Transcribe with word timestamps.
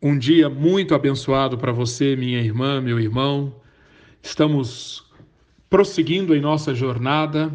Um 0.00 0.16
dia 0.16 0.48
muito 0.48 0.94
abençoado 0.94 1.58
para 1.58 1.72
você, 1.72 2.14
minha 2.14 2.38
irmã, 2.38 2.80
meu 2.80 3.00
irmão. 3.00 3.52
Estamos 4.22 5.04
prosseguindo 5.68 6.36
em 6.36 6.40
nossa 6.40 6.72
jornada, 6.72 7.52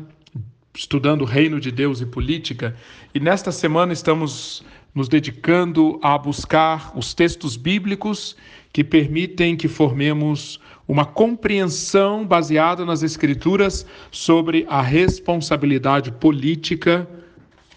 estudando 0.76 1.22
o 1.22 1.26
reino 1.26 1.58
de 1.58 1.72
Deus 1.72 2.02
e 2.02 2.06
política, 2.06 2.76
e 3.16 3.20
nesta 3.20 3.50
semana 3.50 3.94
estamos 3.94 4.62
nos 4.94 5.08
dedicando 5.08 5.98
a 6.04 6.18
buscar 6.18 6.92
os 6.98 7.14
textos 7.14 7.56
bíblicos 7.56 8.36
que 8.74 8.84
permitem 8.84 9.56
que 9.56 9.70
formemos 9.70 10.60
uma 10.86 11.06
compreensão 11.06 12.28
baseada 12.28 12.84
nas 12.84 13.04
Escrituras 13.04 13.86
sobre 14.12 14.66
a 14.68 14.82
responsabilidade 14.82 16.12
política 16.12 17.08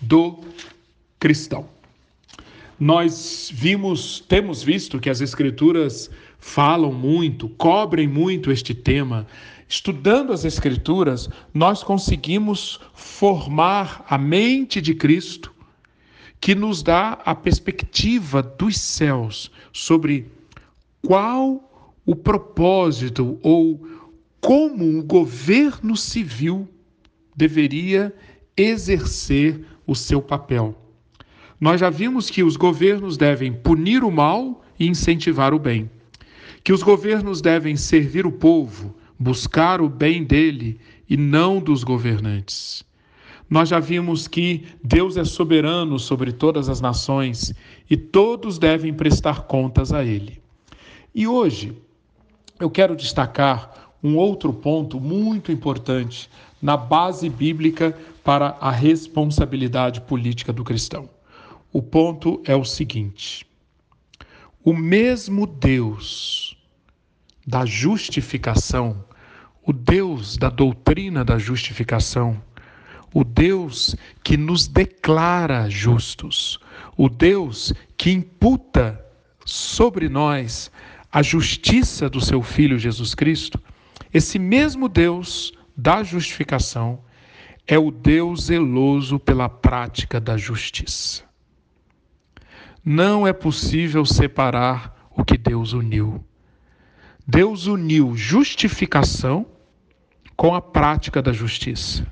do 0.00 0.40
cristão. 1.20 1.75
Nós 2.78 3.50
vimos, 3.54 4.20
temos 4.28 4.62
visto 4.62 5.00
que 5.00 5.08
as 5.08 5.22
Escrituras 5.22 6.10
falam 6.38 6.92
muito, 6.92 7.48
cobrem 7.48 8.06
muito 8.06 8.52
este 8.52 8.74
tema. 8.74 9.26
Estudando 9.66 10.30
as 10.30 10.44
Escrituras, 10.44 11.30
nós 11.54 11.82
conseguimos 11.82 12.78
formar 12.92 14.04
a 14.06 14.18
mente 14.18 14.82
de 14.82 14.94
Cristo, 14.94 15.54
que 16.38 16.54
nos 16.54 16.82
dá 16.82 17.12
a 17.24 17.34
perspectiva 17.34 18.42
dos 18.42 18.78
céus 18.78 19.50
sobre 19.72 20.30
qual 21.00 21.66
o 22.04 22.14
propósito 22.14 23.38
ou 23.42 23.88
como 24.38 24.98
o 24.98 25.02
governo 25.02 25.96
civil 25.96 26.68
deveria 27.34 28.14
exercer 28.54 29.64
o 29.86 29.94
seu 29.94 30.20
papel. 30.20 30.85
Nós 31.58 31.80
já 31.80 31.88
vimos 31.88 32.28
que 32.28 32.42
os 32.42 32.56
governos 32.56 33.16
devem 33.16 33.52
punir 33.52 34.04
o 34.04 34.10
mal 34.10 34.62
e 34.78 34.86
incentivar 34.86 35.54
o 35.54 35.58
bem, 35.58 35.90
que 36.62 36.72
os 36.72 36.82
governos 36.82 37.40
devem 37.40 37.76
servir 37.76 38.26
o 38.26 38.32
povo, 38.32 38.94
buscar 39.18 39.80
o 39.80 39.88
bem 39.88 40.22
dele 40.22 40.78
e 41.08 41.16
não 41.16 41.58
dos 41.58 41.82
governantes. 41.82 42.84
Nós 43.48 43.70
já 43.70 43.78
vimos 43.78 44.28
que 44.28 44.66
Deus 44.82 45.16
é 45.16 45.24
soberano 45.24 45.98
sobre 45.98 46.30
todas 46.32 46.68
as 46.68 46.80
nações 46.80 47.54
e 47.88 47.96
todos 47.96 48.58
devem 48.58 48.92
prestar 48.92 49.42
contas 49.42 49.92
a 49.92 50.04
Ele. 50.04 50.42
E 51.14 51.26
hoje 51.26 51.74
eu 52.60 52.68
quero 52.68 52.94
destacar 52.94 53.94
um 54.02 54.16
outro 54.16 54.52
ponto 54.52 55.00
muito 55.00 55.50
importante 55.50 56.28
na 56.60 56.76
base 56.76 57.30
bíblica 57.30 57.96
para 58.22 58.56
a 58.60 58.70
responsabilidade 58.70 60.02
política 60.02 60.52
do 60.52 60.64
cristão. 60.64 61.15
O 61.72 61.82
ponto 61.82 62.42
é 62.44 62.54
o 62.54 62.64
seguinte: 62.64 63.46
o 64.64 64.72
mesmo 64.72 65.46
Deus 65.46 66.56
da 67.46 67.64
justificação, 67.64 69.04
o 69.62 69.72
Deus 69.72 70.36
da 70.36 70.48
doutrina 70.48 71.24
da 71.24 71.38
justificação, 71.38 72.42
o 73.14 73.22
Deus 73.24 73.94
que 74.22 74.36
nos 74.36 74.66
declara 74.66 75.70
justos, 75.70 76.58
o 76.96 77.08
Deus 77.08 77.72
que 77.96 78.10
imputa 78.10 79.04
sobre 79.44 80.08
nós 80.08 80.70
a 81.10 81.22
justiça 81.22 82.10
do 82.10 82.20
seu 82.20 82.42
Filho 82.42 82.78
Jesus 82.78 83.14
Cristo, 83.14 83.60
esse 84.12 84.38
mesmo 84.38 84.88
Deus 84.88 85.52
da 85.76 86.02
justificação 86.02 87.00
é 87.66 87.78
o 87.78 87.90
Deus 87.90 88.44
zeloso 88.44 89.18
pela 89.18 89.48
prática 89.48 90.20
da 90.20 90.36
justiça. 90.36 91.25
Não 92.88 93.26
é 93.26 93.32
possível 93.32 94.06
separar 94.06 95.10
o 95.10 95.24
que 95.24 95.36
Deus 95.36 95.72
uniu. 95.72 96.24
Deus 97.26 97.66
uniu 97.66 98.16
justificação 98.16 99.44
com 100.36 100.54
a 100.54 100.62
prática 100.62 101.20
da 101.20 101.32
justiça. 101.32 102.06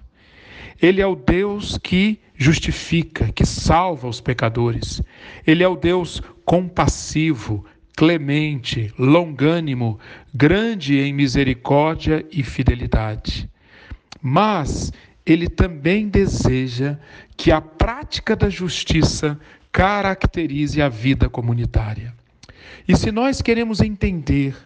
Ele 0.82 1.00
é 1.00 1.06
o 1.06 1.14
Deus 1.14 1.78
que 1.78 2.18
justifica, 2.34 3.30
que 3.30 3.46
salva 3.46 4.08
os 4.08 4.20
pecadores. 4.20 5.00
Ele 5.46 5.62
é 5.62 5.68
o 5.68 5.76
Deus 5.76 6.20
compassivo, 6.44 7.64
clemente, 7.96 8.92
longânimo, 8.98 10.00
grande 10.34 10.98
em 10.98 11.12
misericórdia 11.12 12.26
e 12.32 12.42
fidelidade. 12.42 13.48
Mas 14.20 14.92
ele 15.24 15.48
também 15.48 16.08
deseja 16.08 16.98
que 17.36 17.52
a 17.52 17.60
prática 17.60 18.34
da 18.34 18.48
justiça 18.50 19.38
caracterize 19.74 20.80
a 20.80 20.88
vida 20.88 21.28
comunitária. 21.28 22.14
E 22.86 22.96
se 22.96 23.10
nós 23.10 23.42
queremos 23.42 23.80
entender 23.80 24.56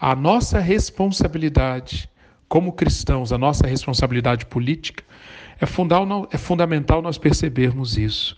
a 0.00 0.16
nossa 0.16 0.58
responsabilidade 0.58 2.10
como 2.48 2.72
cristãos, 2.72 3.32
a 3.32 3.38
nossa 3.38 3.68
responsabilidade 3.68 4.44
política, 4.46 5.04
é 5.60 6.36
fundamental 6.36 7.00
nós 7.00 7.18
percebermos 7.18 7.96
isso. 7.96 8.36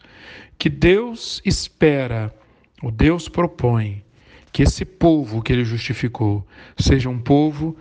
Que 0.59 0.69
Deus 0.69 1.41
espera, 1.43 2.35
o 2.83 2.91
Deus 2.91 3.27
propõe, 3.27 4.05
que 4.53 4.65
esse 4.65 4.85
povo 4.85 5.41
que 5.41 5.55
ele 5.55 5.65
justificou 5.65 6.47
seja 6.77 7.09
um 7.09 7.19
povo 7.19 7.75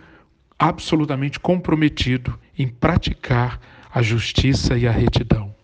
absolutamente 0.58 1.38
comprometido 1.38 2.38
em 2.58 2.66
praticar 2.66 3.60
a 3.92 4.00
justiça 4.00 4.78
e 4.78 4.88
a 4.88 4.90
retidão. 4.90 5.57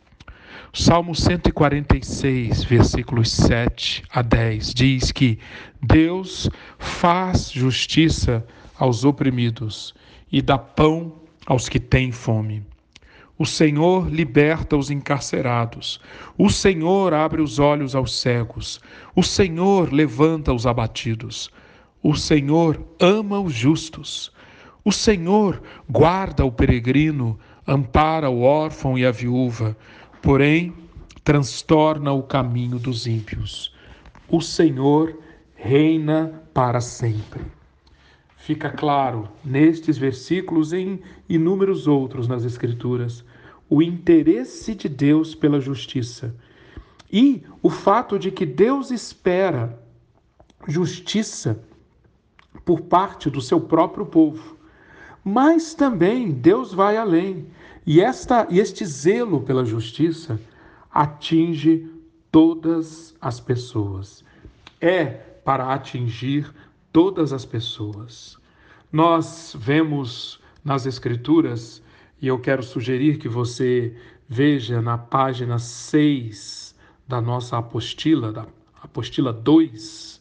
Salmo 0.77 1.15
146, 1.15 2.65
versículos 2.65 3.31
7 3.31 4.03
a 4.11 4.23
10, 4.23 4.75
diz 4.75 5.13
que 5.13 5.39
Deus 5.81 6.51
faz 6.81 7.53
justiça 7.53 8.45
aos 8.77 9.05
oprimidos 9.05 9.95
e 10.33 10.43
dá 10.43 10.59
pão 10.59 11.13
aos 11.47 11.69
que 11.69 11.79
têm 11.79 12.11
fome. 12.11 12.65
O 13.39 13.47
Senhor 13.47 14.11
liberta 14.11 14.77
os 14.77 14.91
encarcerados. 14.91 16.01
O 16.37 16.51
Senhor 16.51 17.15
abre 17.15 17.41
os 17.41 17.61
olhos 17.61 17.95
aos 17.95 18.21
cegos. 18.21 18.81
O 19.15 19.23
Senhor 19.23 19.93
levanta 19.93 20.53
os 20.53 20.67
abatidos. 20.67 21.53
O 22.03 22.17
Senhor 22.17 22.85
ama 22.99 23.39
os 23.39 23.55
justos. 23.55 24.33
O 24.85 24.91
Senhor 24.91 25.63
guarda 25.89 26.45
o 26.45 26.51
peregrino, 26.51 27.39
ampara 27.65 28.29
o 28.29 28.43
órfão 28.43 28.99
e 28.99 29.07
a 29.07 29.13
viúva 29.13 29.77
porém 30.25 30.73
transtorna 31.23 32.11
o 32.13 32.23
caminho 32.23 32.79
dos 32.79 33.07
ímpios. 33.07 33.75
O 34.27 34.41
Senhor 34.41 35.19
reina 35.55 36.43
para 36.55 36.81
sempre. 36.81 37.43
Fica 38.39 38.71
claro 38.71 39.29
nestes 39.45 39.99
versículos 39.99 40.73
e 40.73 40.79
em 40.79 41.03
inúmeros 41.29 41.87
outros 41.87 42.27
nas 42.27 42.43
Escrituras 42.43 43.23
o 43.69 43.83
interesse 43.83 44.75
de 44.75 44.89
Deus 44.89 45.35
pela 45.35 45.61
justiça 45.61 46.35
e 47.13 47.43
o 47.63 47.69
fato 47.69 48.19
de 48.19 48.31
que 48.31 48.47
Deus 48.47 48.91
espera 48.91 49.79
justiça 50.67 51.63
por 52.65 52.81
parte 52.81 53.29
do 53.29 53.43
seu 53.43 53.61
próprio 53.61 54.07
povo. 54.07 54.57
Mas 55.23 55.75
também 55.75 56.31
Deus 56.31 56.73
vai 56.73 56.97
além 56.97 57.47
e, 57.87 58.01
esta, 58.01 58.47
e 58.51 58.59
este 58.59 58.85
zelo 58.85 59.41
pela 59.41 59.65
justiça 59.65 60.41
atinge 60.91 61.91
todas 62.31 63.15
as 63.21 63.41
pessoas. 63.41 64.25
É 64.81 65.05
para 65.45 65.73
atingir 65.75 66.53
todas 66.93 67.33
as 67.33 67.45
pessoas. 67.45 68.39
Nós 68.91 69.55
vemos 69.59 70.41
nas 70.65 70.87
Escrituras, 70.87 71.83
e 72.21 72.27
eu 72.29 72.39
quero 72.39 72.63
sugerir 72.63 73.19
que 73.19 73.29
você 73.29 73.95
veja 74.29 74.81
na 74.81 74.97
página 74.97 75.59
6 75.59 76.75
da 77.07 77.21
nossa 77.21 77.59
apostila, 77.59 78.33
da 78.33 78.47
apostila 78.83 79.33
2, 79.33 80.21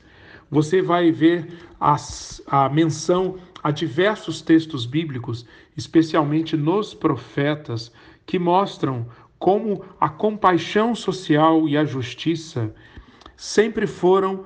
você 0.51 0.81
vai 0.81 1.11
ver 1.11 1.51
as, 1.79 2.41
a 2.47 2.67
menção 2.67 3.37
a 3.63 3.71
diversos 3.71 4.41
textos 4.41 4.85
bíblicos, 4.85 5.45
especialmente 5.77 6.57
nos 6.57 6.93
profetas, 6.93 7.91
que 8.25 8.37
mostram 8.37 9.07
como 9.39 9.83
a 9.99 10.09
compaixão 10.09 10.93
social 10.93 11.67
e 11.67 11.77
a 11.77 11.85
justiça 11.85 12.73
sempre 13.35 13.87
foram 13.87 14.45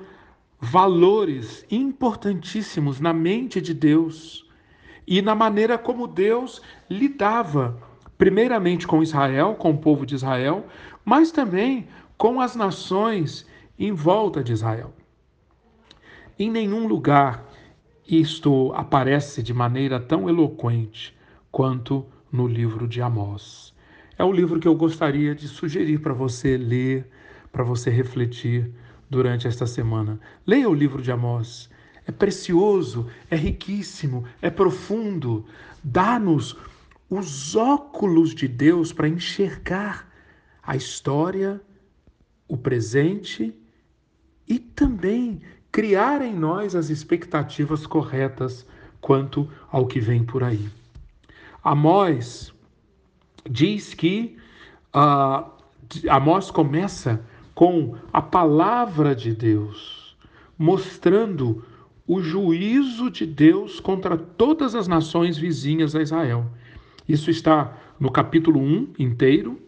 valores 0.60 1.64
importantíssimos 1.70 3.00
na 3.00 3.12
mente 3.12 3.60
de 3.60 3.72
Deus 3.72 4.48
e 5.06 5.22
na 5.22 5.34
maneira 5.34 5.78
como 5.78 6.06
Deus 6.06 6.60
lidava, 6.90 7.80
primeiramente 8.16 8.86
com 8.86 9.02
Israel, 9.02 9.54
com 9.54 9.70
o 9.70 9.78
povo 9.78 10.04
de 10.04 10.14
Israel, 10.14 10.66
mas 11.04 11.30
também 11.30 11.88
com 12.16 12.40
as 12.40 12.54
nações 12.56 13.46
em 13.78 13.92
volta 13.92 14.42
de 14.42 14.52
Israel. 14.52 14.92
Em 16.38 16.50
nenhum 16.50 16.86
lugar 16.86 17.47
isto 18.08 18.72
aparece 18.74 19.42
de 19.42 19.52
maneira 19.52 20.00
tão 20.00 20.30
eloquente 20.30 21.14
quanto 21.52 22.06
no 22.32 22.46
livro 22.46 22.88
de 22.88 23.02
Amós. 23.02 23.74
É 24.16 24.24
o 24.24 24.32
livro 24.32 24.58
que 24.58 24.66
eu 24.66 24.74
gostaria 24.74 25.34
de 25.34 25.46
sugerir 25.46 26.00
para 26.00 26.14
você 26.14 26.56
ler, 26.56 27.06
para 27.52 27.62
você 27.62 27.90
refletir 27.90 28.72
durante 29.10 29.46
esta 29.46 29.66
semana. 29.66 30.18
Leia 30.46 30.68
o 30.68 30.74
livro 30.74 31.02
de 31.02 31.12
Amós. 31.12 31.68
É 32.06 32.10
precioso, 32.10 33.06
é 33.30 33.36
riquíssimo, 33.36 34.24
é 34.40 34.48
profundo. 34.48 35.44
Dá-nos 35.84 36.56
os 37.10 37.54
óculos 37.54 38.34
de 38.34 38.48
Deus 38.48 38.90
para 38.90 39.08
enxergar 39.08 40.10
a 40.62 40.74
história, 40.74 41.60
o 42.48 42.56
presente 42.56 43.54
e 44.48 44.58
também 44.58 45.42
criar 45.70 46.22
em 46.22 46.34
nós 46.34 46.74
as 46.74 46.90
expectativas 46.90 47.86
corretas 47.86 48.66
quanto 49.00 49.48
ao 49.70 49.86
que 49.86 50.00
vem 50.00 50.24
por 50.24 50.42
aí. 50.42 50.68
Amós 51.62 52.52
diz 53.48 53.94
que 53.94 54.36
uh, 54.94 55.50
Amós 56.08 56.50
começa 56.50 57.24
com 57.54 57.96
a 58.12 58.22
palavra 58.22 59.14
de 59.14 59.34
Deus, 59.34 60.16
mostrando 60.56 61.64
o 62.06 62.20
juízo 62.20 63.10
de 63.10 63.26
Deus 63.26 63.80
contra 63.80 64.16
todas 64.16 64.74
as 64.74 64.86
nações 64.86 65.36
vizinhas 65.36 65.94
a 65.94 66.02
Israel. 66.02 66.46
Isso 67.08 67.30
está 67.30 67.76
no 67.98 68.10
capítulo 68.10 68.60
1 68.60 68.94
inteiro, 68.98 69.60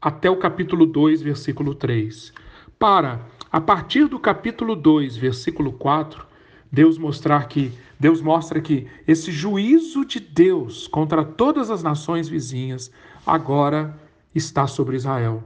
até 0.00 0.30
o 0.30 0.36
capítulo 0.36 0.86
2, 0.86 1.22
versículo 1.22 1.74
3. 1.74 2.32
Para, 2.78 3.20
a 3.52 3.60
partir 3.60 4.08
do 4.08 4.18
capítulo 4.18 4.74
2, 4.74 5.18
versículo 5.18 5.74
4, 5.74 6.24
Deus 6.72 6.96
mostrar 6.96 7.48
que 7.48 7.70
Deus 8.00 8.22
mostra 8.22 8.62
que 8.62 8.86
esse 9.06 9.30
juízo 9.30 10.06
de 10.06 10.18
Deus 10.18 10.88
contra 10.88 11.22
todas 11.22 11.70
as 11.70 11.82
nações 11.82 12.26
vizinhas 12.30 12.90
agora 13.26 13.94
está 14.34 14.66
sobre 14.66 14.96
Israel. 14.96 15.44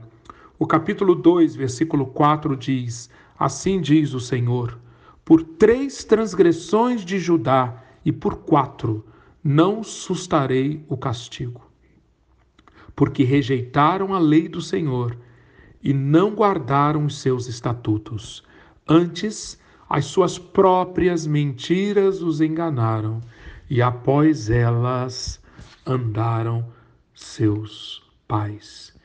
O 0.57 0.65
capítulo 0.65 1.13
2, 1.15 1.57
versículo 1.57 2.05
4 2.05 2.55
diz: 2.55 3.09
Assim 3.37 3.81
diz 3.81 4.13
o 4.13 4.21
Senhor: 4.21 4.79
Por 5.25 5.43
três 5.43 6.05
transgressões 6.05 7.03
de 7.03 7.19
Judá 7.19 7.83
e 8.05 8.13
por 8.13 8.37
quatro 8.37 9.05
não 9.43 9.83
sustarei 9.83 10.81
o 10.87 10.95
castigo. 10.95 11.69
Porque 12.95 13.25
rejeitaram 13.25 14.13
a 14.13 14.19
lei 14.19 14.47
do 14.47 14.61
Senhor 14.61 15.17
e 15.81 15.93
não 15.93 16.33
guardaram 16.33 17.05
os 17.05 17.19
seus 17.19 17.47
estatutos. 17.47 18.43
Antes, 18.87 19.59
as 19.89 20.05
suas 20.05 20.37
próprias 20.37 21.25
mentiras 21.25 22.21
os 22.21 22.41
enganaram, 22.41 23.21
e 23.69 23.81
após 23.81 24.49
elas 24.49 25.41
andaram 25.85 26.65
seus 27.13 28.03
pais. 28.27 28.95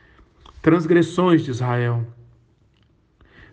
Transgressões 0.60 1.42
de 1.42 1.50
Israel. 1.50 2.06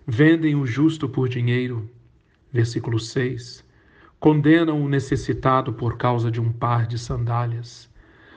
Vendem 0.06 0.56
o 0.56 0.66
justo 0.66 1.08
por 1.08 1.30
dinheiro. 1.30 1.90
Versículo 2.52 3.00
6. 3.00 3.64
Condenam 4.20 4.82
o 4.82 4.90
necessitado 4.90 5.74
por 5.74 5.98
causa 5.98 6.30
de 6.30 6.42
um 6.42 6.52
par 6.52 6.86
de 6.88 6.98
sandálias. 6.98 7.90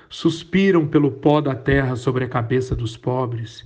Suspiram 0.09 0.87
pelo 0.87 1.11
pó 1.11 1.41
da 1.41 1.55
terra 1.55 1.97
sobre 1.97 2.25
a 2.25 2.29
cabeça 2.29 2.77
dos 2.77 2.97
pobres 2.97 3.65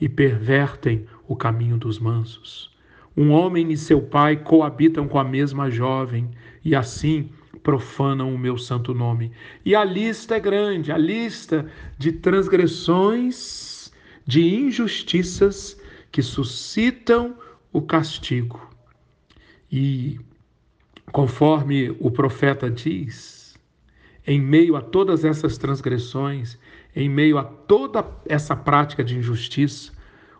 e 0.00 0.08
pervertem 0.08 1.06
o 1.26 1.36
caminho 1.36 1.76
dos 1.76 1.98
mansos. 1.98 2.76
Um 3.16 3.30
homem 3.30 3.72
e 3.72 3.76
seu 3.76 4.00
pai 4.00 4.36
coabitam 4.36 5.08
com 5.08 5.18
a 5.18 5.24
mesma 5.24 5.70
jovem 5.70 6.30
e 6.64 6.74
assim 6.74 7.30
profanam 7.62 8.32
o 8.32 8.38
meu 8.38 8.56
santo 8.56 8.94
nome. 8.94 9.32
E 9.64 9.74
a 9.74 9.84
lista 9.84 10.36
é 10.36 10.40
grande, 10.40 10.92
a 10.92 10.96
lista 10.96 11.66
de 11.98 12.12
transgressões 12.12 13.92
de 14.24 14.42
injustiças 14.54 15.80
que 16.12 16.22
suscitam 16.22 17.36
o 17.72 17.82
castigo. 17.82 18.70
E, 19.70 20.18
conforme 21.12 21.90
o 21.98 22.10
profeta 22.10 22.70
diz, 22.70 23.58
em 24.26 24.40
meio 24.40 24.76
a 24.76 24.80
todas 24.80 25.24
essas 25.24 25.58
transgressões, 25.58 26.58
em 26.98 27.08
meio 27.08 27.38
a 27.38 27.44
toda 27.44 28.04
essa 28.26 28.56
prática 28.56 29.04
de 29.04 29.16
injustiça, 29.16 29.92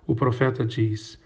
o 0.05 0.16
profeta 0.16 0.66
diz: 0.66 1.16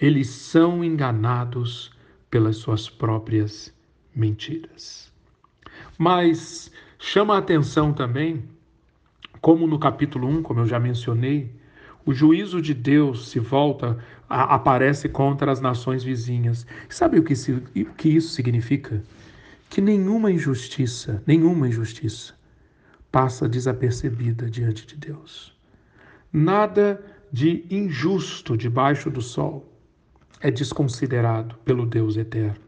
eles 0.00 0.28
são 0.28 0.84
enganados 0.84 1.90
pelas 2.30 2.58
suas 2.58 2.88
próprias 2.88 3.74
mentiras. 4.14 5.12
Mas 5.98 6.70
chama 7.00 7.34
a 7.34 7.38
atenção 7.38 7.92
também, 7.92 8.44
como 9.40 9.66
no 9.66 9.76
capítulo 9.76 10.28
1, 10.28 10.42
como 10.44 10.60
eu 10.60 10.66
já 10.66 10.78
mencionei, 10.78 11.50
o 12.04 12.14
juízo 12.14 12.62
de 12.62 12.72
Deus 12.72 13.28
se 13.30 13.40
volta, 13.40 13.98
a, 14.28 14.54
aparece 14.54 15.08
contra 15.08 15.50
as 15.50 15.60
nações 15.60 16.04
vizinhas. 16.04 16.64
Sabe 16.88 17.18
o 17.18 17.24
que, 17.24 17.34
se, 17.34 17.50
o 17.50 17.94
que 17.96 18.08
isso 18.10 18.28
significa? 18.28 19.02
Que 19.68 19.80
nenhuma 19.80 20.30
injustiça, 20.30 21.20
nenhuma 21.26 21.66
injustiça 21.66 22.35
passa 23.16 23.48
desapercebida 23.48 24.50
diante 24.50 24.86
de 24.86 24.94
Deus. 24.94 25.56
Nada 26.30 27.02
de 27.32 27.64
injusto 27.70 28.58
debaixo 28.58 29.10
do 29.10 29.22
sol 29.22 29.72
é 30.38 30.50
desconsiderado 30.50 31.56
pelo 31.64 31.86
Deus 31.86 32.18
eterno. 32.18 32.66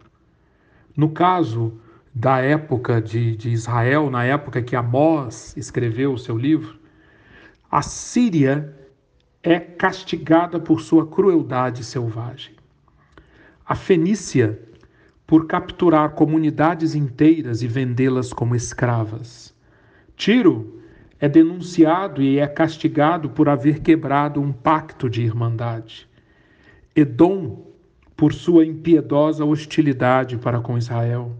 No 0.97 1.11
caso 1.11 1.79
da 2.15 2.39
época 2.39 2.99
de, 2.99 3.37
de 3.37 3.50
Israel, 3.50 4.09
na 4.09 4.25
época 4.25 4.62
que 4.62 4.75
Amós 4.75 5.55
escreveu 5.55 6.15
o 6.15 6.19
seu 6.19 6.39
livro, 6.39 6.79
a 7.71 7.83
Síria 7.83 8.75
é 9.43 9.61
castigada 9.61 10.59
por 10.59 10.81
sua 10.81 11.06
crueldade 11.06 11.85
selvagem. 11.85 12.55
A 13.67 13.75
Fenícia, 13.75 14.59
por 15.27 15.47
capturar 15.47 16.15
comunidades 16.15 16.95
inteiras 16.95 17.61
e 17.61 17.69
vendê-las 17.69 18.33
como 18.33 18.56
escravas. 18.56 19.58
Tiro 20.19 20.82
é 21.20 21.29
denunciado 21.29 22.20
e 22.20 22.41
é 22.41 22.47
castigado 22.49 23.31
por 23.31 23.49
haver 23.49 23.79
quebrado 23.79 24.41
um 24.41 24.53
pacto 24.53 25.09
de 25.09 25.23
irmandade. 25.23 26.09
Edom, 26.94 27.65
por 28.17 28.35
sua 28.35 28.67
impiedosa 28.67 29.44
hostilidade 29.44 30.37
para 30.37 30.59
com 30.61 30.76
Israel. 30.76 31.37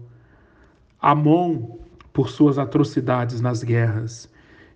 Amon, 1.01 1.77
por 2.13 2.29
suas 2.29 2.57
atrocidades 2.57 3.41
nas 3.41 3.63
guerras. 3.63 4.29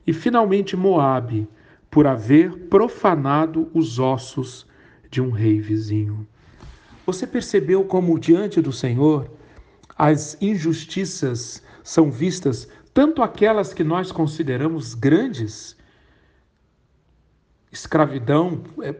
E 0.06 0.12
finalmente 0.12 0.76
Moabe, 0.76 1.48
por 1.90 2.06
haver 2.06 2.68
profanado 2.68 3.70
os 3.74 4.00
ossos 4.00 4.68
de 5.10 5.22
um 5.22 5.32
rei 5.32 5.62
vizinho. 5.62 6.28
Você 7.06 7.26
percebeu 7.26 7.86
como, 7.86 8.20
diante 8.20 8.62
do 8.62 8.74
Senhor, 8.74 9.32
as 9.98 10.38
injustiças 10.42 11.64
são 11.82 12.12
vistas, 12.12 12.68
tanto 12.94 13.22
aquelas 13.22 13.74
que 13.74 13.84
nós 13.84 14.12
consideramos 14.12 14.94
grandes, 14.94 15.78
escravidão, 17.72 18.64
é, 18.82 18.96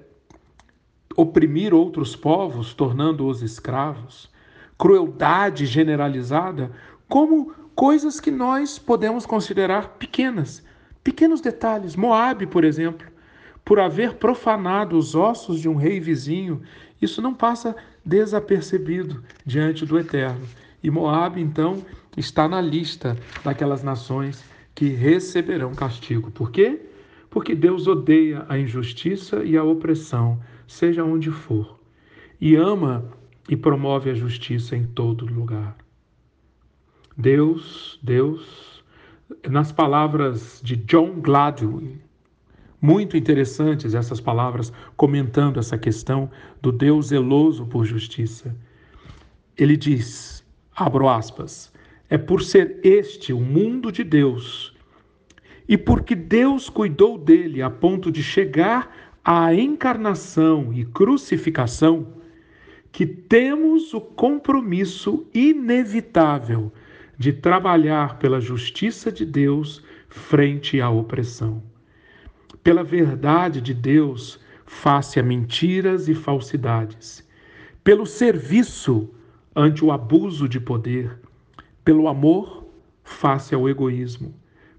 oprimir 1.16 1.74
outros 1.74 2.16
povos, 2.16 2.74
tornando-os 2.74 3.42
escravos, 3.42 4.32
crueldade 4.78 5.66
generalizada, 5.66 6.72
como 7.08 7.54
coisas 7.76 8.20
que 8.20 8.32
nós 8.32 8.80
podemos 8.80 9.26
considerar 9.26 9.90
pequenas, 10.00 10.64
Pequenos 11.04 11.42
detalhes. 11.42 11.96
Moabe, 11.96 12.48
por 12.48 12.64
exemplo, 12.64 13.06
por 13.66 13.80
haver 13.80 14.14
profanado 14.16 14.98
os 14.98 15.16
ossos 15.16 15.60
de 15.60 15.68
um 15.68 15.76
rei 15.76 16.00
vizinho, 16.00 16.62
isso 17.02 17.22
não 17.22 17.34
passa 17.34 17.76
desapercebido 18.06 19.22
diante 19.46 19.86
do 19.86 20.00
Eterno. 20.00 20.48
E 20.82 20.90
Moabe, 20.90 21.42
então, 21.42 21.84
está 22.18 22.48
na 22.48 22.62
lista 22.62 23.18
daquelas 23.44 23.84
nações 23.84 24.44
que 24.76 24.90
receberão 24.90 25.74
castigo. 25.74 26.32
Por 26.32 26.52
quê? 26.52 26.82
Porque 27.30 27.56
Deus 27.56 27.88
odeia 27.88 28.46
a 28.48 28.58
injustiça 28.58 29.44
e 29.44 29.58
a 29.58 29.64
opressão, 29.64 30.40
seja 30.68 31.04
onde 31.04 31.32
for, 31.32 31.80
e 32.40 32.56
ama 32.56 33.06
e 33.50 33.56
promove 33.56 34.10
a 34.10 34.14
justiça 34.14 34.76
em 34.76 34.86
todo 34.86 35.26
lugar. 35.26 35.76
Deus, 37.18 38.00
Deus 38.02 38.74
nas 39.50 39.72
palavras 39.72 40.62
de 40.64 40.76
John 40.76 41.20
Gladwell, 41.20 41.98
muito 42.82 43.16
interessantes 43.16 43.96
essas 43.96 44.20
palavras 44.20 44.72
comentando 44.96 45.60
essa 45.60 45.78
questão 45.78 46.30
do 46.62 46.72
Deus 46.72 47.08
zeloso 47.08 47.66
por 47.66 47.86
justiça. 47.86 48.56
Ele 49.58 49.78
diz, 49.78 50.46
abro 50.76 51.08
aspas, 51.08 51.73
é 52.14 52.18
por 52.20 52.44
ser 52.44 52.80
este 52.84 53.34
o 53.34 53.40
mundo 53.40 53.92
de 53.92 54.04
Deus. 54.04 54.72
E 55.68 55.76
porque 55.76 56.14
Deus 56.14 56.70
cuidou 56.70 57.18
dele 57.18 57.60
a 57.60 57.72
ponto 57.72 58.12
de 58.12 58.22
chegar 58.22 59.16
à 59.26 59.52
encarnação 59.52 60.72
e 60.72 60.86
crucificação 60.86 62.14
que 62.92 63.04
temos 63.04 63.96
o 63.96 64.00
compromisso 64.00 65.26
inevitável 65.34 66.72
de 67.18 67.34
trabalhar 67.34 68.20
pela 68.20 68.40
justiça 68.40 69.12
de 69.12 69.26
Deus 69.26 69.84
frente 70.08 70.80
à 70.80 70.92
opressão, 70.92 71.64
pela 72.64 72.84
verdade 72.84 73.60
de 73.60 73.74
Deus 73.74 74.40
face 74.68 75.20
a 75.20 75.24
mentiras 75.24 76.08
e 76.08 76.14
falsidades, 76.14 77.28
pelo 77.84 78.06
serviço 78.06 79.10
ante 79.56 79.84
o 79.84 79.92
abuso 79.92 80.48
de 80.48 80.60
poder, 80.60 81.23
pelo 81.84 82.08
amor 82.08 82.66
face 83.04 83.54
ao 83.54 83.68
egoísmo, 83.68 84.34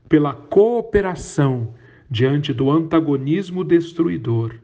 pela 0.08 0.32
cooperação 0.32 1.74
diante 2.10 2.52
do 2.52 2.70
antagonismo 2.70 3.64
destruidor 3.64 4.54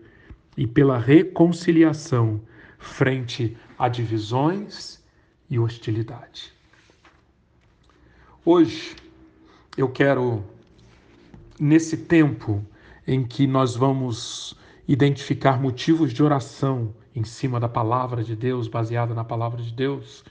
e 0.57 0.67
pela 0.67 0.99
reconciliação 0.99 2.41
frente 2.79 3.57
a 3.79 3.89
divisões 3.89 5.03
e 5.49 5.59
hostilidade. 5.59 6.53
Hoje 8.45 8.97
eu 9.77 9.89
quero, 9.89 10.45
nesse 11.59 11.97
tempo 11.97 12.65
em 13.07 13.25
que 13.25 13.47
nós 13.47 13.77
vamos 13.77 14.57
identificar 14.87 15.61
motivos 15.61 16.13
de 16.13 16.23
oração 16.23 16.95
em 17.15 17.25
cima 17.25 17.61
da 17.61 17.69
palavra 17.69 18.25
de 18.25 18.35
Deus, 18.35 18.67
baseada 18.67 19.15
na 19.15 19.25
palavra 19.25 19.63
de 19.63 19.73
Deus, 19.73 20.25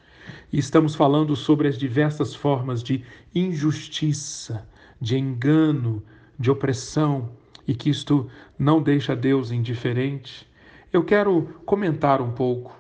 e 0.52 0.60
estamos 0.60 0.96
falando 0.96 1.36
sobre 1.36 1.68
as 1.68 1.78
diversas 1.78 2.34
formas 2.34 2.84
de 2.84 3.04
injustiça, 3.34 4.68
de 5.00 5.18
engano, 5.18 6.04
de 6.38 6.50
opressão 6.50 7.30
e 7.68 7.76
que 7.76 7.90
isto 7.90 8.30
não 8.58 8.82
deixa 8.82 9.16
Deus 9.16 9.52
indiferente. 9.52 10.50
Eu 10.92 11.04
quero 11.04 11.62
comentar 11.66 12.22
um 12.22 12.32
pouco 12.32 12.76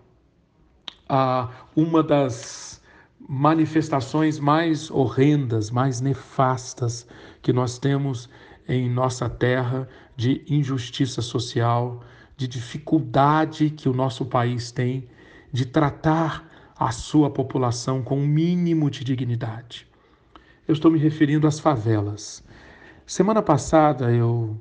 a 1.07 1.49
uma 1.75 2.01
das 2.01 2.81
manifestações 3.19 4.39
mais 4.39 4.89
horrendas, 4.89 5.69
mais 5.69 6.01
nefastas 6.01 7.07
que 7.41 7.53
nós 7.53 7.77
temos 7.77 8.29
em 8.67 8.89
nossa 8.89 9.29
terra 9.29 9.87
de 10.15 10.43
injustiça 10.47 11.21
social, 11.21 12.03
de 12.35 12.47
dificuldade 12.47 13.69
que 13.69 13.87
o 13.87 13.93
nosso 13.93 14.25
país 14.25 14.71
tem 14.71 15.07
de 15.51 15.65
tratar 15.65 16.48
a 16.79 16.91
sua 16.91 17.29
população 17.29 18.01
com 18.01 18.15
o 18.15 18.21
um 18.21 18.25
mínimo 18.25 18.89
de 18.89 19.03
dignidade. 19.03 19.85
Eu 20.65 20.71
estou 20.71 20.89
me 20.89 20.97
referindo 20.97 21.45
às 21.45 21.59
favelas. 21.59 22.41
Semana 23.05 23.41
passada 23.41 24.09
eu 24.13 24.55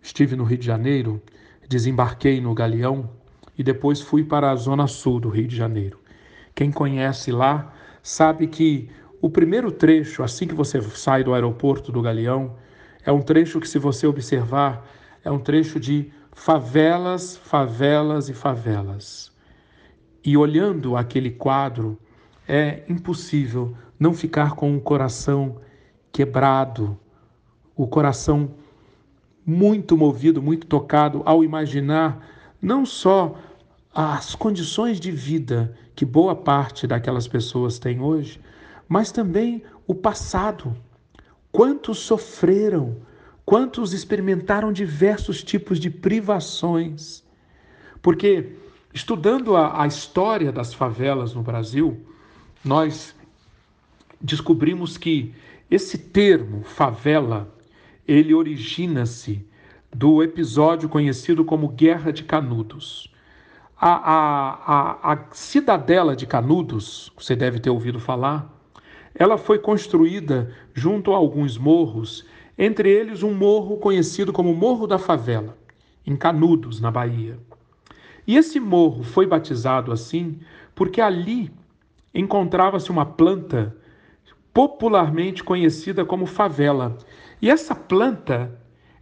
estive 0.00 0.36
no 0.36 0.44
Rio 0.44 0.58
de 0.58 0.66
Janeiro, 0.66 1.20
desembarquei 1.68 2.40
no 2.40 2.54
Galeão 2.54 3.10
e 3.58 3.64
depois 3.64 4.00
fui 4.00 4.22
para 4.22 4.52
a 4.52 4.54
zona 4.54 4.86
sul 4.86 5.18
do 5.18 5.28
Rio 5.28 5.48
de 5.48 5.56
Janeiro. 5.56 5.98
Quem 6.54 6.70
conhece 6.70 7.32
lá 7.32 7.74
sabe 8.04 8.46
que 8.46 8.88
o 9.20 9.28
primeiro 9.28 9.72
trecho, 9.72 10.22
assim 10.22 10.46
que 10.46 10.54
você 10.54 10.80
sai 10.80 11.24
do 11.24 11.34
aeroporto 11.34 11.90
do 11.90 12.00
Galeão, 12.00 12.54
é 13.04 13.10
um 13.10 13.20
trecho 13.20 13.58
que, 13.58 13.68
se 13.68 13.80
você 13.80 14.06
observar, 14.06 14.86
é 15.24 15.30
um 15.30 15.40
trecho 15.40 15.80
de 15.80 16.12
favelas, 16.30 17.36
favelas 17.36 18.28
e 18.28 18.34
favelas. 18.34 19.33
E 20.24 20.36
olhando 20.36 20.96
aquele 20.96 21.30
quadro, 21.30 21.98
é 22.48 22.82
impossível 22.88 23.76
não 23.98 24.14
ficar 24.14 24.54
com 24.54 24.76
o 24.76 24.80
coração 24.80 25.60
quebrado, 26.10 26.98
o 27.76 27.86
coração 27.86 28.54
muito 29.44 29.96
movido, 29.96 30.40
muito 30.40 30.66
tocado 30.66 31.22
ao 31.26 31.44
imaginar 31.44 32.26
não 32.60 32.86
só 32.86 33.38
as 33.94 34.34
condições 34.34 34.98
de 34.98 35.10
vida 35.10 35.76
que 35.94 36.04
boa 36.04 36.34
parte 36.34 36.86
daquelas 36.86 37.28
pessoas 37.28 37.78
tem 37.78 38.00
hoje, 38.00 38.40
mas 38.88 39.12
também 39.12 39.62
o 39.86 39.94
passado. 39.94 40.74
Quantos 41.52 41.98
sofreram, 41.98 42.96
quantos 43.44 43.92
experimentaram 43.92 44.72
diversos 44.72 45.44
tipos 45.44 45.78
de 45.78 45.90
privações. 45.90 47.22
Porque 48.02 48.56
Estudando 48.94 49.56
a, 49.56 49.82
a 49.82 49.88
história 49.88 50.52
das 50.52 50.72
favelas 50.72 51.34
no 51.34 51.42
Brasil, 51.42 52.00
nós 52.64 53.12
descobrimos 54.20 54.96
que 54.96 55.34
esse 55.68 55.98
termo 55.98 56.62
favela 56.62 57.52
ele 58.06 58.32
origina-se 58.32 59.44
do 59.92 60.22
episódio 60.22 60.88
conhecido 60.88 61.44
como 61.44 61.70
Guerra 61.70 62.12
de 62.12 62.22
Canudos. 62.22 63.12
A, 63.76 63.90
a, 63.90 64.50
a, 64.52 65.12
a, 65.12 65.24
cidadela 65.32 66.14
de 66.14 66.24
Canudos, 66.24 67.12
você 67.16 67.34
deve 67.34 67.58
ter 67.58 67.70
ouvido 67.70 67.98
falar, 67.98 68.48
ela 69.12 69.36
foi 69.36 69.58
construída 69.58 70.54
junto 70.72 71.12
a 71.12 71.16
alguns 71.16 71.58
morros, 71.58 72.24
entre 72.56 72.92
eles 72.92 73.24
um 73.24 73.34
morro 73.34 73.76
conhecido 73.78 74.32
como 74.32 74.54
Morro 74.54 74.86
da 74.86 75.00
Favela, 75.00 75.58
em 76.06 76.14
Canudos, 76.14 76.80
na 76.80 76.92
Bahia. 76.92 77.36
E 78.26 78.36
esse 78.36 78.58
morro 78.58 79.02
foi 79.02 79.26
batizado 79.26 79.92
assim 79.92 80.40
porque 80.74 81.00
ali 81.00 81.50
encontrava-se 82.14 82.90
uma 82.90 83.04
planta 83.04 83.76
popularmente 84.52 85.42
conhecida 85.42 86.04
como 86.04 86.26
favela. 86.26 86.96
E 87.42 87.50
essa 87.50 87.74
planta, 87.74 88.56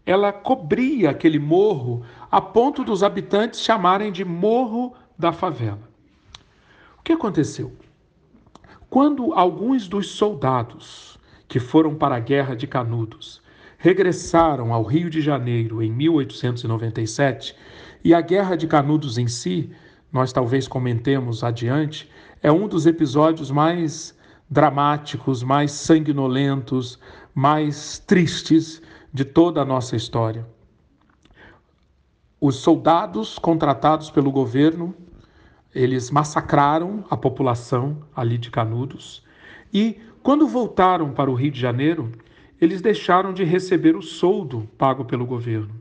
ela 0.04 0.32
cobria 0.32 1.10
aquele 1.10 1.38
morro 1.38 2.02
a 2.30 2.40
ponto 2.40 2.82
dos 2.82 3.02
habitantes 3.02 3.60
chamarem 3.60 4.10
de 4.10 4.24
Morro 4.24 4.94
da 5.18 5.30
Favela. 5.30 5.88
O 6.98 7.02
que 7.02 7.12
aconteceu? 7.12 7.72
Quando 8.88 9.34
alguns 9.34 9.86
dos 9.86 10.08
soldados 10.08 11.18
que 11.46 11.60
foram 11.60 11.94
para 11.94 12.16
a 12.16 12.20
Guerra 12.20 12.56
de 12.56 12.66
Canudos 12.66 13.42
regressaram 13.76 14.72
ao 14.72 14.82
Rio 14.84 15.10
de 15.10 15.20
Janeiro 15.20 15.82
em 15.82 15.90
1897, 15.90 17.54
e 18.04 18.14
a 18.14 18.20
Guerra 18.20 18.56
de 18.56 18.66
Canudos 18.66 19.18
em 19.18 19.28
si, 19.28 19.70
nós 20.12 20.32
talvez 20.32 20.66
comentemos 20.68 21.42
adiante, 21.42 22.10
é 22.42 22.50
um 22.50 22.66
dos 22.68 22.86
episódios 22.86 23.50
mais 23.50 24.16
dramáticos, 24.50 25.42
mais 25.42 25.72
sanguinolentos, 25.72 26.98
mais 27.34 27.98
tristes 27.98 28.82
de 29.12 29.24
toda 29.24 29.62
a 29.62 29.64
nossa 29.64 29.96
história. 29.96 30.46
Os 32.40 32.56
soldados 32.56 33.38
contratados 33.38 34.10
pelo 34.10 34.30
governo, 34.30 34.94
eles 35.74 36.10
massacraram 36.10 37.04
a 37.08 37.16
população 37.16 38.02
ali 38.14 38.36
de 38.36 38.50
Canudos 38.50 39.22
e 39.72 40.00
quando 40.22 40.46
voltaram 40.46 41.12
para 41.12 41.30
o 41.30 41.34
Rio 41.34 41.50
de 41.50 41.60
Janeiro, 41.60 42.12
eles 42.60 42.80
deixaram 42.80 43.32
de 43.32 43.42
receber 43.42 43.96
o 43.96 44.02
soldo 44.02 44.68
pago 44.76 45.04
pelo 45.04 45.26
governo. 45.26 45.74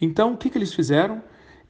Então, 0.00 0.32
o 0.32 0.36
que, 0.36 0.48
que 0.48 0.56
eles 0.56 0.72
fizeram? 0.72 1.22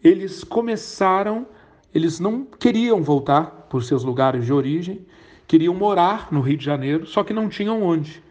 Eles 0.02 0.42
começaram, 0.42 1.46
eles 1.94 2.18
não 2.18 2.44
queriam 2.44 3.02
voltar 3.02 3.66
por 3.68 3.82
seus 3.82 4.02
lugares 4.02 4.44
de 4.44 4.52
origem, 4.52 5.04
queriam 5.46 5.74
morar 5.74 6.28
no 6.30 6.40
Rio 6.40 6.56
de 6.56 6.64
Janeiro, 6.64 7.06
só 7.06 7.22
que 7.22 7.34
não 7.34 7.48
tinham 7.48 7.82
onde. 7.82 8.22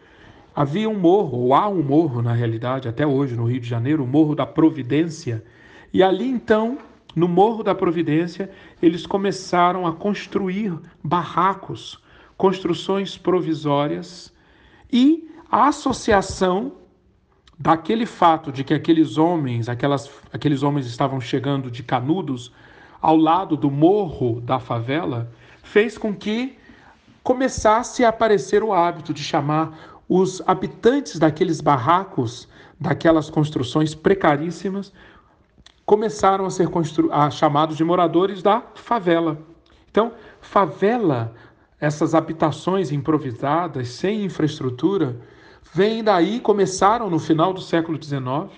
Havia 0.55 0.89
um 0.89 0.97
morro, 0.97 1.37
ou 1.37 1.53
há 1.53 1.69
um 1.69 1.83
morro 1.83 2.21
na 2.21 2.33
realidade, 2.33 2.87
até 2.87 3.05
hoje 3.05 3.35
no 3.35 3.45
Rio 3.45 3.61
de 3.61 3.67
Janeiro, 3.67 4.03
o 4.03 4.07
Morro 4.07 4.35
da 4.35 4.45
Providência. 4.45 5.43
E 5.93 6.01
ali 6.01 6.27
então, 6.27 6.77
no 7.15 7.27
Morro 7.27 7.63
da 7.63 7.75
Providência, 7.75 8.49
eles 8.81 9.05
começaram 9.05 9.85
a 9.85 9.93
construir 9.93 10.77
barracos, 11.03 12.01
construções 12.35 13.17
provisórias, 13.17 14.33
e 14.91 15.29
a 15.51 15.67
associação 15.67 16.73
daquele 17.59 18.05
fato 18.05 18.53
de 18.53 18.63
que 18.63 18.73
aqueles 18.73 19.17
homens, 19.17 19.67
aquelas, 19.67 20.09
aqueles 20.31 20.63
homens 20.63 20.85
estavam 20.85 21.19
chegando 21.19 21.69
de 21.69 21.83
canudos 21.83 22.53
ao 23.01 23.17
lado 23.17 23.57
do 23.57 23.69
morro 23.69 24.39
da 24.39 24.59
favela, 24.59 25.29
fez 25.61 25.97
com 25.97 26.15
que 26.15 26.57
começasse 27.21 28.05
a 28.05 28.09
aparecer 28.09 28.63
o 28.63 28.71
hábito 28.71 29.13
de 29.13 29.21
chamar 29.21 29.99
os 30.07 30.41
habitantes 30.47 31.19
daqueles 31.19 31.59
barracos, 31.59 32.47
daquelas 32.79 33.29
construções 33.29 33.93
precaríssimas, 33.93 34.93
começaram 35.85 36.45
a 36.45 36.49
ser 36.49 36.69
constru... 36.69 37.11
a 37.11 37.29
chamados 37.29 37.75
de 37.75 37.83
moradores 37.83 38.41
da 38.41 38.63
favela. 38.73 39.37
Então, 39.91 40.13
favela, 40.39 41.35
essas 41.79 42.15
habitações 42.15 42.91
improvisadas, 42.91 43.89
sem 43.89 44.23
infraestrutura, 44.23 45.19
vêm 45.73 46.03
daí, 46.03 46.39
começaram 46.39 47.09
no 47.09 47.19
final 47.19 47.53
do 47.53 47.61
século 47.61 48.01
XIX, 48.01 48.51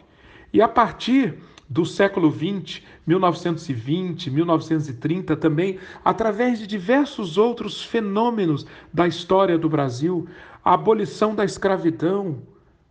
e 0.54 0.62
a 0.62 0.68
partir 0.68 1.38
do 1.70 1.86
século 1.86 2.30
XX, 2.30 2.82
1920, 3.08 4.30
1930 4.30 5.38
também, 5.38 5.80
através 6.04 6.60
de 6.60 6.68
diversos 6.68 7.38
outros 7.38 7.82
fenômenos 7.82 8.66
da 8.94 9.08
história 9.08 9.58
do 9.58 9.70
Brasil, 9.70 10.28
a 10.64 10.74
abolição 10.74 11.34
da 11.34 11.46
escravidão 11.46 12.42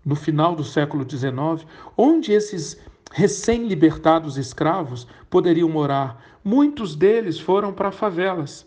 no 0.04 0.14
final 0.14 0.56
do 0.56 0.64
século 0.64 1.04
XIX, 1.08 1.66
onde 1.96 2.32
esses 2.32 2.80
recém-libertados 3.12 4.38
escravos 4.38 5.06
poderiam 5.28 5.68
morar. 5.68 6.24
Muitos 6.42 6.96
deles 6.96 7.38
foram 7.38 7.72
para 7.72 7.92
favelas. 7.92 8.66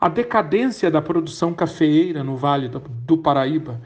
A 0.00 0.08
decadência 0.08 0.90
da 0.90 1.02
produção 1.02 1.52
cafeeira 1.52 2.24
no 2.24 2.34
Vale 2.34 2.70
do 2.70 3.18
Paraíba, 3.18 3.80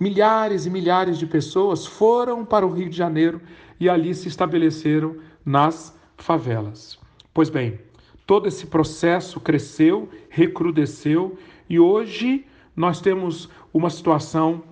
milhares 0.00 0.64
e 0.64 0.70
milhares 0.70 1.18
de 1.18 1.26
pessoas 1.26 1.84
foram 1.84 2.44
para 2.44 2.66
o 2.66 2.72
Rio 2.72 2.88
de 2.88 2.96
Janeiro 2.96 3.40
e 3.78 3.88
ali 3.88 4.14
se 4.14 4.28
estabeleceram 4.28 5.18
nas 5.44 5.94
favelas. 6.16 6.98
Pois 7.34 7.50
bem, 7.50 7.78
todo 8.26 8.48
esse 8.48 8.66
processo 8.66 9.38
cresceu, 9.38 10.08
recrudesceu 10.30 11.38
e 11.68 11.78
hoje 11.78 12.46
nós 12.74 13.00
temos 13.00 13.50
uma 13.72 13.90
situação 13.90 14.64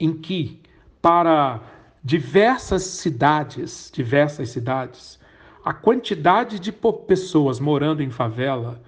em 0.00 0.12
que, 0.12 0.60
para 1.02 1.62
diversas 2.02 2.82
cidades, 2.82 3.90
diversas 3.92 4.48
cidades, 4.48 5.20
a 5.64 5.72
quantidade 5.72 6.58
de 6.58 6.72
pessoas 6.72 7.60
morando 7.60 8.02
em 8.02 8.10
favela 8.10 8.82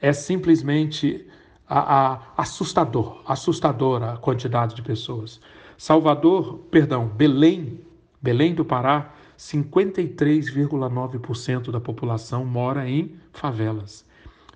é 0.00 0.12
simplesmente 0.12 1.26
a, 1.70 2.14
a, 2.14 2.20
assustador, 2.36 3.22
assustadora 3.24 4.14
a 4.14 4.16
quantidade 4.16 4.74
de 4.74 4.82
pessoas. 4.82 5.40
Salvador, 5.78 6.58
perdão, 6.68 7.06
Belém, 7.06 7.78
Belém 8.20 8.52
do 8.52 8.64
Pará, 8.64 9.14
53,9% 9.38 11.70
da 11.70 11.80
população 11.80 12.44
mora 12.44 12.90
em 12.90 13.14
favelas. 13.32 14.04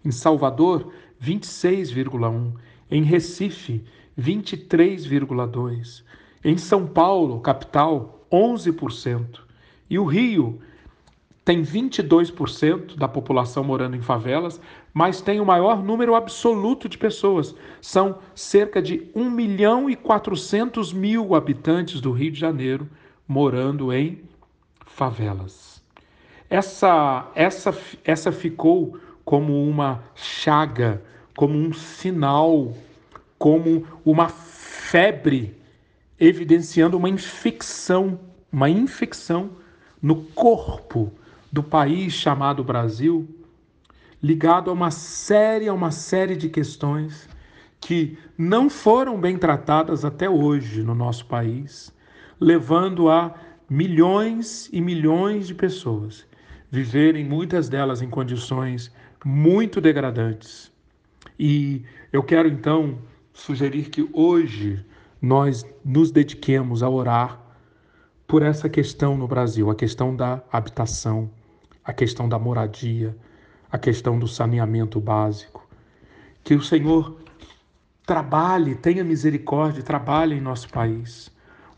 Em 0.04 0.10
Salvador, 0.10 0.92
26,1%. 1.22 2.54
Em 2.90 3.02
Recife, 3.02 3.82
23,2%. 4.18 6.02
Em 6.44 6.58
São 6.58 6.86
Paulo, 6.86 7.40
capital, 7.40 8.26
11%. 8.30 9.40
E 9.88 9.98
o 9.98 10.04
Rio 10.04 10.60
tem 11.44 11.62
22% 11.62 12.96
da 12.96 13.06
população 13.06 13.62
morando 13.62 13.94
em 13.94 14.00
favelas, 14.00 14.58
mas 14.94 15.20
tem 15.20 15.40
o 15.40 15.44
maior 15.44 15.82
número 15.82 16.14
absoluto 16.14 16.88
de 16.88 16.96
pessoas. 16.96 17.54
São 17.82 18.18
cerca 18.34 18.80
de 18.80 19.10
1 19.14 19.30
milhão 19.30 19.90
e 19.90 19.94
400 19.94 20.92
mil 20.92 21.34
habitantes 21.34 22.00
do 22.00 22.12
Rio 22.12 22.30
de 22.30 22.40
Janeiro 22.40 22.88
morando 23.28 23.92
em 23.92 24.22
favelas. 24.86 25.82
Essa, 26.48 27.30
essa, 27.34 27.76
essa 28.04 28.32
ficou 28.32 28.98
como 29.22 29.68
uma 29.68 30.02
chaga, 30.14 31.02
como 31.36 31.58
um 31.58 31.74
sinal, 31.74 32.72
como 33.38 33.86
uma 34.04 34.28
febre, 34.28 35.54
evidenciando 36.18 36.96
uma 36.96 37.08
infecção, 37.08 38.18
uma 38.50 38.70
infecção 38.70 39.50
no 40.00 40.22
corpo 40.34 41.12
do 41.54 41.62
país 41.62 42.12
chamado 42.12 42.64
Brasil, 42.64 43.28
ligado 44.20 44.70
a 44.70 44.72
uma 44.72 44.90
série, 44.90 45.68
a 45.68 45.72
uma 45.72 45.92
série 45.92 46.34
de 46.34 46.48
questões 46.48 47.28
que 47.80 48.18
não 48.36 48.68
foram 48.68 49.20
bem 49.20 49.38
tratadas 49.38 50.04
até 50.04 50.28
hoje 50.28 50.82
no 50.82 50.96
nosso 50.96 51.26
país, 51.26 51.94
levando 52.40 53.08
a 53.08 53.32
milhões 53.70 54.68
e 54.72 54.80
milhões 54.80 55.46
de 55.46 55.54
pessoas 55.54 56.26
viverem, 56.72 57.24
muitas 57.24 57.68
delas 57.68 58.02
em 58.02 58.10
condições 58.10 58.92
muito 59.24 59.80
degradantes. 59.80 60.72
E 61.38 61.84
eu 62.12 62.24
quero 62.24 62.48
então 62.48 62.98
sugerir 63.32 63.90
que 63.90 64.10
hoje 64.12 64.84
nós 65.22 65.64
nos 65.84 66.10
dediquemos 66.10 66.82
a 66.82 66.88
orar 66.88 67.40
por 68.26 68.42
essa 68.42 68.68
questão 68.68 69.16
no 69.16 69.28
Brasil, 69.28 69.70
a 69.70 69.74
questão 69.76 70.16
da 70.16 70.42
habitação, 70.50 71.30
a 71.84 71.92
questão 71.92 72.28
da 72.28 72.38
moradia, 72.38 73.16
a 73.70 73.78
questão 73.78 74.18
do 74.18 74.26
saneamento 74.26 75.00
básico. 75.00 75.66
Que 76.42 76.54
o 76.54 76.62
Senhor 76.62 77.16
trabalhe, 78.06 78.74
tenha 78.74 79.04
misericórdia, 79.04 79.82
trabalhe 79.82 80.36
em 80.36 80.40
nosso 80.40 80.68
país 80.68 81.34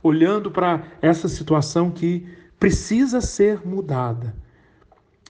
olhando 0.07 0.51
para 0.53 0.85
essa 1.03 1.29
situação 1.29 1.91
que 1.91 2.27
precisa 2.61 3.21
ser 3.21 3.67
mudada, 3.67 4.35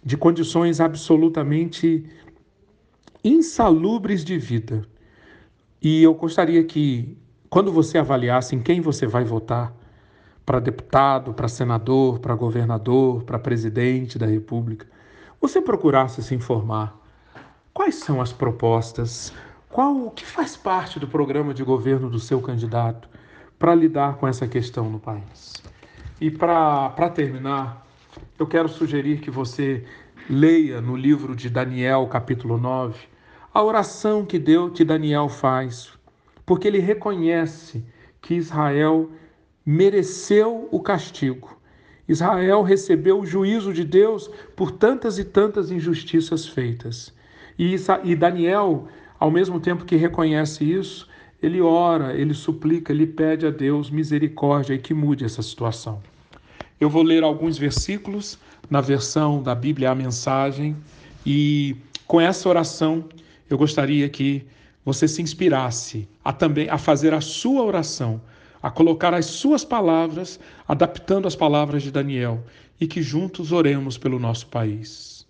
de 0.05 0.17
condições 0.17 0.81
absolutamente 0.81 2.05
insalubres 3.25 4.23
de 4.25 4.39
vida. 4.39 4.87
E 5.81 6.03
eu 6.03 6.15
gostaria 6.15 6.63
que, 6.63 7.17
quando 7.49 7.73
você 7.73 7.97
avaliasse 7.99 8.55
em 8.55 8.61
quem 8.61 8.81
você 8.81 9.07
vai 9.07 9.25
votar, 9.25 9.75
para 10.47 10.61
deputado, 10.61 11.35
para 11.35 11.49
senador, 11.49 12.21
para 12.21 12.35
governador, 12.35 13.25
para 13.25 13.39
presidente 13.39 14.19
da 14.19 14.27
República, 14.27 14.87
você 15.41 15.61
procurasse 15.61 16.23
se 16.23 16.35
informar. 16.35 16.97
Quais 17.75 17.97
são 17.97 18.23
as 18.23 18.33
propostas? 18.33 19.35
Qual 19.69 20.07
o 20.07 20.11
que 20.11 20.25
faz 20.25 20.57
parte 20.57 20.99
do 20.99 21.07
programa 21.07 21.53
de 21.53 21.63
governo 21.63 22.09
do 22.09 22.19
seu 22.19 22.41
candidato? 22.41 23.09
para 23.59 23.75
lidar 23.75 24.17
com 24.17 24.27
essa 24.29 24.47
questão 24.47 24.89
no 24.91 24.99
país. 24.99 25.55
E 26.21 26.31
para 26.31 27.11
terminar, 27.11 27.87
eu 28.39 28.47
quero 28.47 28.69
sugerir 28.69 29.21
que 29.21 29.31
você 29.31 29.85
leia 30.29 30.81
no 30.81 30.97
livro 30.97 31.35
de 31.35 31.49
Daniel, 31.49 32.07
capítulo 32.07 32.59
9, 32.59 32.99
a 33.53 33.63
oração 33.63 34.25
que 34.25 34.39
Deus, 34.39 34.73
que 34.75 34.85
Daniel 34.85 35.29
faz, 35.29 35.93
porque 36.45 36.69
ele 36.69 36.79
reconhece 36.79 37.85
que 38.21 38.35
Israel 38.35 39.11
mereceu 39.67 40.69
o 40.71 40.79
castigo. 40.81 41.59
Israel 42.09 42.63
recebeu 42.63 43.21
o 43.21 43.27
juízo 43.27 43.73
de 43.73 43.83
Deus 43.83 44.31
por 44.55 44.71
tantas 44.71 45.19
e 45.19 45.25
tantas 45.25 45.73
injustiças 45.73 46.47
feitas. 46.47 47.13
E, 47.59 48.15
Daniel, 48.15 48.87
ao 49.19 49.31
mesmo 49.31 49.59
tempo 49.59 49.85
que 49.85 49.97
reconhece 49.97 50.63
isso, 50.63 51.09
ele 51.43 51.61
ora, 51.61 52.15
ele 52.15 52.33
suplica, 52.33 52.93
ele 52.93 53.07
pede 53.07 53.45
a 53.45 53.51
Deus 53.51 53.91
misericórdia 53.91 54.75
e 54.75 54.79
que 54.79 54.95
mude 54.95 55.25
essa 55.25 55.43
situação. 55.43 56.01
Eu 56.81 56.89
vou 56.89 57.03
ler 57.03 57.25
alguns 57.25 57.59
versículos 57.59 58.39
na 58.71 58.81
versão 58.81 59.43
da 59.43 59.55
Bíblia, 59.55 59.91
a 59.91 59.95
mensagem, 59.95 60.77
e 61.25 61.77
com 62.07 62.21
essa 62.21 62.49
oração 62.49 63.05
eu 63.49 63.59
gostaria 63.59 64.09
que 64.09 64.45
você 64.85 65.09
se 65.09 65.23
inspirasse 65.23 66.09
a 66.25 66.33
também 66.33 66.69
a 66.69 66.79
fazer 66.79 67.13
a 67.15 67.21
sua 67.21 67.63
oração, 67.65 68.21
a 68.67 68.71
colocar 68.73 69.15
as 69.15 69.27
suas 69.27 69.65
palavras, 69.65 70.41
adaptando 70.67 71.29
as 71.29 71.37
palavras 71.37 71.85
de 71.85 71.93
Daniel, 71.93 72.45
e 72.81 72.87
que 72.89 73.01
juntos 73.01 73.53
oremos 73.53 73.97
pelo 73.97 74.19
nosso 74.19 74.49
país. 74.49 75.25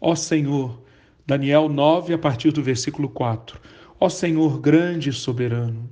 Ó 0.00 0.14
Senhor, 0.14 0.80
Daniel 1.26 1.68
9, 1.68 2.14
a 2.14 2.18
partir 2.18 2.52
do 2.52 2.62
versículo 2.62 3.08
4. 3.08 3.60
Ó 3.98 4.08
Senhor 4.08 4.60
grande 4.60 5.10
e 5.10 5.12
soberano, 5.12 5.90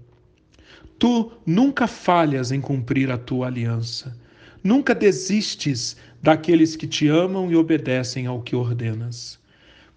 tu 1.00 1.32
nunca 1.44 1.88
falhas 1.88 2.52
em 2.52 2.61
cumprir 2.61 3.11
a 3.11 3.18
tua 3.18 3.48
aliança, 3.48 4.16
nunca 4.62 4.94
desistes 4.94 5.96
daqueles 6.22 6.76
que 6.76 6.87
te 6.87 7.09
amam 7.09 7.50
e 7.50 7.56
obedecem 7.56 8.28
ao 8.28 8.40
que 8.40 8.54
ordenas. 8.54 9.37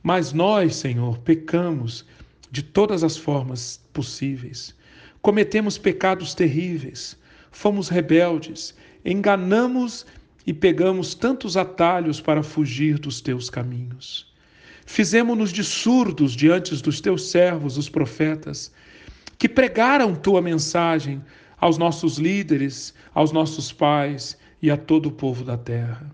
Mas 0.02 0.34
nós, 0.34 0.78
Senhor, 0.78 1.20
pecamos 1.20 2.04
de 2.50 2.64
todas 2.64 3.04
as 3.04 3.18
formas 3.18 3.80
possíveis. 3.94 4.79
Cometemos 5.22 5.78
pecados 5.78 6.34
terríveis, 6.34 7.18
fomos 7.52 7.90
rebeldes, 7.90 8.74
enganamos 9.04 10.06
e 10.46 10.54
pegamos 10.54 11.14
tantos 11.14 11.58
atalhos 11.58 12.22
para 12.22 12.42
fugir 12.42 12.98
dos 12.98 13.22
teus 13.22 13.50
caminhos. 13.50 14.34
Fizemos-nos 14.86 15.52
de 15.52 15.64
surdos 15.64 16.32
diante 16.32 16.76
dos 16.82 17.00
teus 17.00 17.30
servos, 17.30 17.78
os 17.78 17.90
profetas, 17.90 18.72
que 19.38 19.48
pregaram 19.48 20.16
tua 20.16 20.42
mensagem 20.42 21.22
aos 21.60 21.78
nossos 21.78 22.18
líderes, 22.18 22.94
aos 23.14 23.32
nossos 23.32 23.72
pais 23.72 24.38
e 24.62 24.72
a 24.72 24.78
todo 24.78 25.08
o 25.08 25.12
povo 25.12 25.44
da 25.44 25.58
terra. 25.58 26.10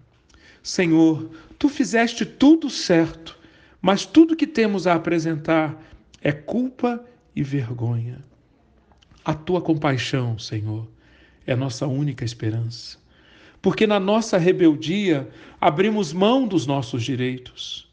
Senhor, 0.62 1.30
tu 1.58 1.70
fizeste 1.70 2.26
tudo 2.26 2.70
certo, 2.70 3.38
mas 3.82 4.06
tudo 4.06 4.36
que 4.36 4.48
temos 4.48 4.88
a 4.88 4.96
apresentar 4.96 5.82
é 6.22 6.32
culpa 6.32 7.06
e 7.36 7.44
vergonha. 7.44 8.20
A 9.26 9.34
tua 9.34 9.60
compaixão, 9.60 10.38
Senhor, 10.38 10.88
é 11.48 11.56
nossa 11.56 11.88
única 11.88 12.24
esperança. 12.24 13.00
Porque 13.60 13.88
na 13.88 14.00
nossa 14.00 14.38
rebeldia 14.38 15.28
abrimos 15.60 16.14
mão 16.14 16.48
dos 16.48 16.68
nossos 16.68 17.04
direitos. 17.04 17.90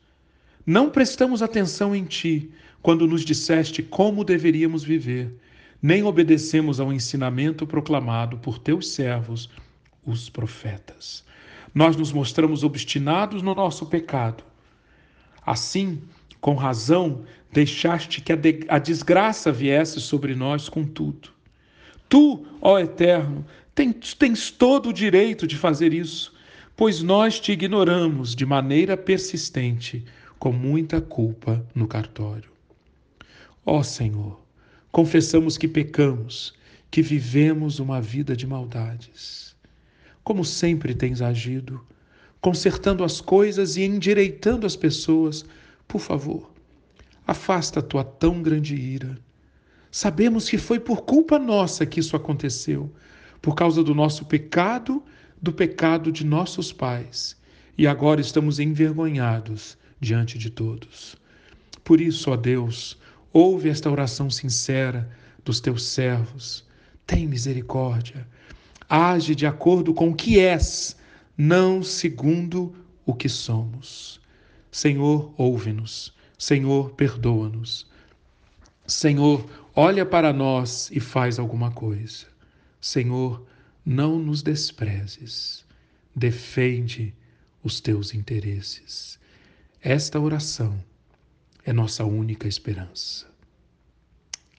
Não 0.66 0.90
prestamos 0.90 1.40
atenção 1.40 1.96
em 1.96 2.04
ti 2.04 2.50
quando 2.82 3.06
nos 3.06 3.24
disseste 3.24 3.82
como 3.82 4.24
deveríamos 4.24 4.84
viver, 4.84 5.34
nem 5.80 6.02
obedecemos 6.02 6.78
ao 6.78 6.92
ensinamento 6.92 7.66
proclamado 7.66 8.36
por 8.36 8.58
teus 8.58 8.88
servos, 8.88 9.48
os 10.04 10.28
profetas. 10.28 11.24
Nós 11.74 11.96
nos 11.96 12.12
mostramos 12.12 12.62
obstinados 12.62 13.40
no 13.40 13.54
nosso 13.54 13.86
pecado. 13.86 14.44
Assim, 15.46 16.02
com 16.42 16.56
razão, 16.56 17.22
deixaste 17.52 18.20
que 18.20 18.32
a, 18.32 18.36
de, 18.36 18.64
a 18.68 18.78
desgraça 18.78 19.52
viesse 19.52 20.00
sobre 20.00 20.34
nós 20.34 20.68
com 20.68 20.84
tudo. 20.84 21.30
Tu, 22.08 22.44
ó 22.60 22.80
Eterno, 22.80 23.46
tens, 23.74 24.12
tens 24.12 24.50
todo 24.50 24.88
o 24.88 24.92
direito 24.92 25.46
de 25.46 25.56
fazer 25.56 25.94
isso, 25.94 26.34
pois 26.76 27.00
nós 27.00 27.38
te 27.38 27.52
ignoramos 27.52 28.34
de 28.34 28.44
maneira 28.44 28.96
persistente 28.96 30.04
com 30.36 30.50
muita 30.50 31.00
culpa 31.00 31.64
no 31.72 31.86
cartório. 31.86 32.50
Ó 33.64 33.80
Senhor, 33.84 34.40
confessamos 34.90 35.56
que 35.56 35.68
pecamos, 35.68 36.52
que 36.90 37.00
vivemos 37.00 37.78
uma 37.78 38.00
vida 38.00 38.34
de 38.34 38.48
maldades. 38.48 39.54
Como 40.24 40.44
sempre 40.44 40.92
tens 40.92 41.22
agido, 41.22 41.80
consertando 42.40 43.04
as 43.04 43.20
coisas 43.20 43.76
e 43.76 43.82
endireitando 43.82 44.66
as 44.66 44.74
pessoas. 44.74 45.44
Por 45.92 46.00
favor, 46.00 46.50
afasta 47.26 47.80
a 47.80 47.82
tua 47.82 48.02
tão 48.02 48.40
grande 48.40 48.74
ira. 48.74 49.18
Sabemos 49.90 50.48
que 50.48 50.56
foi 50.56 50.80
por 50.80 51.02
culpa 51.02 51.38
nossa 51.38 51.84
que 51.84 52.00
isso 52.00 52.16
aconteceu, 52.16 52.90
por 53.42 53.54
causa 53.54 53.84
do 53.84 53.94
nosso 53.94 54.24
pecado, 54.24 55.02
do 55.38 55.52
pecado 55.52 56.10
de 56.10 56.24
nossos 56.24 56.72
pais. 56.72 57.36
E 57.76 57.86
agora 57.86 58.22
estamos 58.22 58.58
envergonhados 58.58 59.76
diante 60.00 60.38
de 60.38 60.48
todos. 60.48 61.14
Por 61.84 62.00
isso, 62.00 62.30
ó 62.30 62.36
Deus, 62.36 62.98
ouve 63.30 63.68
esta 63.68 63.90
oração 63.90 64.30
sincera 64.30 65.10
dos 65.44 65.60
teus 65.60 65.84
servos. 65.84 66.64
Tem 67.06 67.28
misericórdia. 67.28 68.26
Age 68.88 69.34
de 69.34 69.44
acordo 69.44 69.92
com 69.92 70.08
o 70.08 70.14
que 70.14 70.40
és, 70.40 70.96
não 71.36 71.82
segundo 71.82 72.74
o 73.04 73.12
que 73.12 73.28
somos. 73.28 74.21
Senhor, 74.72 75.34
ouve-nos. 75.36 76.14
Senhor, 76.38 76.92
perdoa-nos. 76.94 77.86
Senhor, 78.86 79.46
olha 79.76 80.04
para 80.04 80.32
nós 80.32 80.90
e 80.90 80.98
faz 80.98 81.38
alguma 81.38 81.70
coisa. 81.70 82.26
Senhor, 82.80 83.46
não 83.84 84.18
nos 84.18 84.42
desprezes. 84.42 85.64
Defende 86.16 87.14
os 87.62 87.80
teus 87.80 88.14
interesses. 88.14 89.20
Esta 89.82 90.18
oração 90.18 90.82
é 91.64 91.72
nossa 91.72 92.04
única 92.04 92.48
esperança. 92.48 93.30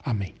Amém. 0.04 0.34